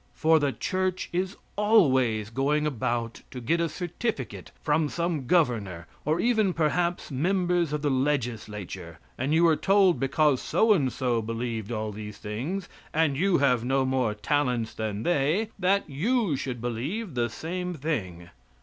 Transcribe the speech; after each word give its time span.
For 0.15 0.39
the 0.39 0.51
church 0.51 1.09
is 1.13 1.37
always 1.55 2.31
going 2.31 2.65
about 2.65 3.21
to 3.29 3.39
get 3.39 3.61
a 3.61 3.69
certificate 3.69 4.49
from 4.59 4.89
some 4.89 5.27
governor, 5.27 5.85
or 6.05 6.19
even 6.19 6.53
perhaps 6.53 7.11
members 7.11 7.71
of 7.71 7.83
the 7.83 7.91
Legislature, 7.91 8.97
and 9.15 9.31
you 9.31 9.45
are 9.45 9.55
told, 9.55 9.99
because 9.99 10.41
so 10.41 10.73
and 10.73 10.91
so 10.91 11.21
believed 11.21 11.71
all 11.71 11.91
these 11.91 12.17
things, 12.17 12.67
and 12.91 13.15
you 13.15 13.37
have 13.37 13.63
no 13.63 13.85
more 13.85 14.15
talents 14.15 14.73
than 14.73 15.03
they, 15.03 15.49
that 15.59 15.87
you 15.87 16.35
should 16.35 16.61
believe 16.61 17.13
the 17.13 17.29
same 17.29 17.75
thing. 17.75 18.29